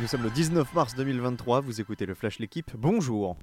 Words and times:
Nous 0.00 0.08
sommes 0.08 0.24
le 0.24 0.30
19 0.30 0.74
mars 0.74 0.96
2023, 0.96 1.60
vous 1.60 1.80
écoutez 1.80 2.04
le 2.04 2.14
Flash 2.14 2.40
L'équipe, 2.40 2.72
bonjour 2.76 3.36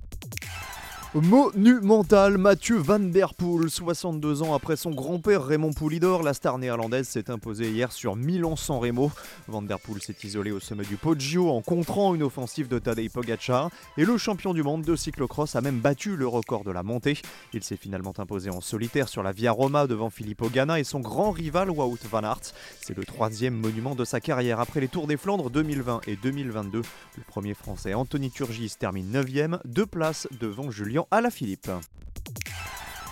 Monumental, 1.13 2.37
Mathieu 2.37 2.77
Van 2.77 2.97
Der 2.97 3.33
Poel, 3.33 3.69
62 3.69 4.43
ans 4.43 4.53
après 4.53 4.77
son 4.77 4.91
grand-père 4.91 5.43
Raymond 5.43 5.73
Poulidor, 5.73 6.23
la 6.23 6.33
star 6.33 6.57
néerlandaise 6.57 7.05
s'est 7.05 7.29
imposée 7.29 7.69
hier 7.69 7.91
sur 7.91 8.15
Milan-San 8.15 8.79
Remo. 8.79 9.11
Van 9.49 9.61
Der 9.61 9.77
Poel 9.77 10.01
s'est 10.01 10.15
isolé 10.23 10.51
au 10.51 10.61
sommet 10.61 10.85
du 10.85 10.95
Poggio 10.95 11.49
en 11.49 11.61
contrant 11.61 12.15
une 12.15 12.23
offensive 12.23 12.69
de 12.69 12.79
Tadej 12.79 13.09
Pogacar 13.09 13.69
et 13.97 14.05
le 14.05 14.17
champion 14.17 14.53
du 14.53 14.63
monde 14.63 14.83
de 14.83 14.95
cyclocross 14.95 15.57
a 15.57 15.59
même 15.59 15.81
battu 15.81 16.15
le 16.15 16.29
record 16.29 16.63
de 16.63 16.71
la 16.71 16.81
montée. 16.81 17.17
Il 17.51 17.61
s'est 17.61 17.75
finalement 17.75 18.13
imposé 18.17 18.49
en 18.49 18.61
solitaire 18.61 19.09
sur 19.09 19.21
la 19.21 19.33
Via 19.33 19.51
Roma 19.51 19.87
devant 19.87 20.09
Filippo 20.09 20.47
Ganna 20.47 20.79
et 20.79 20.85
son 20.85 21.01
grand 21.01 21.31
rival 21.31 21.71
Wout 21.71 21.99
van 22.09 22.23
Aert. 22.23 22.53
C'est 22.79 22.95
le 22.95 23.03
troisième 23.03 23.55
monument 23.55 23.95
de 23.95 24.05
sa 24.05 24.21
carrière 24.21 24.61
après 24.61 24.79
les 24.79 24.87
Tours 24.87 25.07
des 25.07 25.17
Flandres 25.17 25.49
2020 25.49 26.07
et 26.07 26.15
2022. 26.15 26.83
Le 27.17 27.23
premier 27.27 27.53
français 27.53 27.93
Anthony 27.93 28.31
Turgis 28.31 28.75
termine 28.79 29.11
9ème, 29.11 29.59
deux 29.65 29.85
places 29.85 30.29
devant 30.39 30.71
Julien 30.71 31.00
à 31.09 31.21
la 31.21 31.31
Philippe. 31.31 31.71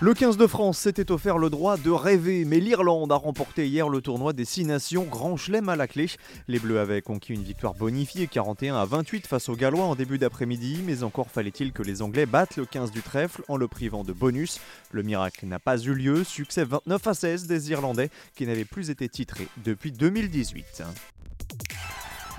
Le 0.02 0.14
15 0.14 0.38
de 0.38 0.48
France 0.48 0.78
s'était 0.78 1.12
offert 1.12 1.38
le 1.38 1.50
droit 1.50 1.76
de 1.76 1.92
rêver, 1.92 2.46
mais 2.46 2.62
l'Irlande 2.62 3.12
a 3.12 3.16
remporté 3.16 3.68
hier 3.68 3.90
le 3.90 4.00
tournoi 4.00 4.32
des 4.32 4.46
6 4.46 4.64
nations 4.64 5.04
Grand 5.04 5.36
Chelem 5.36 5.68
à 5.68 5.76
la 5.76 5.90
clé. 5.90 6.06
Les 6.48 6.58
Bleus 6.58 6.80
avaient 6.80 7.02
conquis 7.02 7.34
une 7.34 7.44
victoire 7.44 7.74
bonifiée 7.74 8.28
41 8.28 8.78
à 8.78 8.86
28 8.86 9.28
face 9.28 9.50
aux 9.50 9.58
Gallois 9.58 9.84
en 9.84 9.96
début 9.96 10.18
d'après-midi, 10.18 10.84
mais 10.86 11.04
encore 11.04 11.30
fallait-il 11.30 11.74
que 11.74 11.84
les 11.84 12.02
Anglais 12.02 12.26
battent 12.26 12.56
le 12.56 12.66
15 12.66 12.92
du 12.92 13.02
trèfle 13.02 13.44
en 13.50 13.58
le 13.58 13.68
privant 13.68 14.06
de 14.06 14.14
bonus. 14.14 14.62
Le 14.92 15.04
miracle 15.04 15.46
n'a 15.46 15.60
pas 15.60 15.78
eu 15.78 15.94
lieu, 15.94 16.24
succès 16.24 16.64
29 16.64 17.06
à 17.06 17.14
16 17.14 17.48
des 17.48 17.72
Irlandais 17.72 18.10
qui 18.38 18.48
n'avaient 18.48 18.64
plus 18.64 18.90
été 18.90 19.10
titrés 19.10 19.50
depuis 19.66 19.92
2018. 19.92 20.84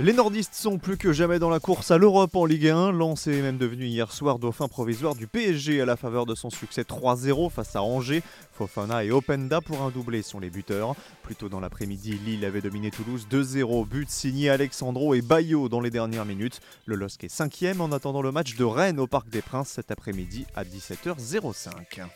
Les 0.02 0.14
nordistes 0.14 0.54
sont 0.54 0.78
plus 0.78 0.96
que 0.96 1.12
jamais 1.12 1.38
dans 1.38 1.50
la 1.50 1.60
course 1.60 1.90
à 1.90 1.98
l'Europe 1.98 2.34
en 2.34 2.46
Ligue 2.46 2.68
1. 2.68 2.90
Lens 2.90 3.26
est 3.26 3.42
même 3.42 3.58
devenu 3.58 3.84
hier 3.84 4.10
soir 4.10 4.38
dauphin 4.38 4.66
provisoire 4.66 5.14
du 5.14 5.26
PSG 5.26 5.82
à 5.82 5.84
la 5.84 5.98
faveur 5.98 6.24
de 6.24 6.34
son 6.34 6.48
succès 6.48 6.84
3-0 6.84 7.50
face 7.50 7.76
à 7.76 7.82
Angers. 7.82 8.22
Fofana 8.54 9.04
et 9.04 9.10
Openda 9.10 9.60
pour 9.60 9.82
un 9.82 9.90
doublé 9.90 10.22
sont 10.22 10.40
les 10.40 10.48
buteurs. 10.48 10.94
Plus 11.22 11.34
tôt 11.34 11.50
dans 11.50 11.60
l'après-midi, 11.60 12.18
Lille 12.24 12.46
avait 12.46 12.62
dominé 12.62 12.90
Toulouse 12.90 13.26
2-0. 13.30 13.86
But 13.86 14.08
signé 14.08 14.48
Alexandro 14.48 15.12
et 15.12 15.20
Bayo 15.20 15.68
dans 15.68 15.82
les 15.82 15.90
dernières 15.90 16.24
minutes. 16.24 16.60
Le 16.86 16.96
LOSC 16.96 17.24
est 17.24 17.28
cinquième 17.28 17.82
en 17.82 17.92
attendant 17.92 18.22
le 18.22 18.32
match 18.32 18.56
de 18.56 18.64
Rennes 18.64 19.00
au 19.00 19.06
Parc 19.06 19.28
des 19.28 19.42
Princes 19.42 19.68
cet 19.68 19.90
après-midi 19.90 20.46
à 20.56 20.64
17h05. 20.64 22.06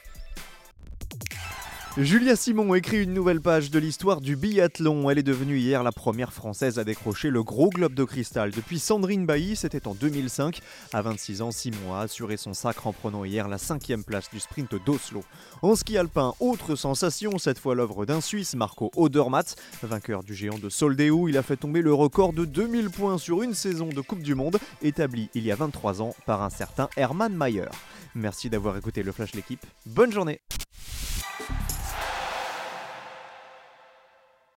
Julia 1.96 2.34
Simon 2.34 2.74
écrit 2.74 3.04
une 3.04 3.14
nouvelle 3.14 3.40
page 3.40 3.70
de 3.70 3.78
l'histoire 3.78 4.20
du 4.20 4.34
biathlon. 4.34 5.08
Elle 5.10 5.18
est 5.18 5.22
devenue 5.22 5.58
hier 5.58 5.84
la 5.84 5.92
première 5.92 6.32
française 6.32 6.80
à 6.80 6.84
décrocher 6.84 7.30
le 7.30 7.44
gros 7.44 7.70
globe 7.70 7.94
de 7.94 8.02
cristal. 8.02 8.50
Depuis 8.50 8.80
Sandrine 8.80 9.26
Bailly, 9.26 9.54
c'était 9.54 9.86
en 9.86 9.94
2005. 9.94 10.60
À 10.92 11.02
26 11.02 11.42
ans, 11.42 11.52
Simon 11.52 11.94
a 11.94 12.00
assuré 12.00 12.36
son 12.36 12.52
sacre 12.52 12.88
en 12.88 12.92
prenant 12.92 13.24
hier 13.24 13.46
la 13.46 13.58
cinquième 13.58 14.02
place 14.02 14.28
du 14.28 14.40
sprint 14.40 14.74
d'Oslo. 14.84 15.22
En 15.62 15.76
ski 15.76 15.96
alpin, 15.96 16.34
autre 16.40 16.74
sensation, 16.74 17.38
cette 17.38 17.60
fois 17.60 17.76
l'œuvre 17.76 18.06
d'un 18.06 18.20
Suisse, 18.20 18.56
Marco 18.56 18.90
Odermatt. 18.96 19.54
Vainqueur 19.84 20.24
du 20.24 20.34
géant 20.34 20.58
de 20.58 20.70
Soldeu, 20.70 21.28
il 21.28 21.38
a 21.38 21.44
fait 21.44 21.56
tomber 21.56 21.80
le 21.80 21.94
record 21.94 22.32
de 22.32 22.44
2000 22.44 22.90
points 22.90 23.18
sur 23.18 23.40
une 23.44 23.54
saison 23.54 23.86
de 23.86 24.00
Coupe 24.00 24.22
du 24.22 24.34
Monde, 24.34 24.58
établi 24.82 25.30
il 25.34 25.44
y 25.44 25.52
a 25.52 25.54
23 25.54 26.02
ans 26.02 26.16
par 26.26 26.42
un 26.42 26.50
certain 26.50 26.88
Hermann 26.96 27.36
Mayer. 27.36 27.68
Merci 28.16 28.50
d'avoir 28.50 28.76
écouté 28.76 29.04
le 29.04 29.12
Flash 29.12 29.34
L'équipe. 29.34 29.64
Bonne 29.86 30.10
journée 30.10 30.40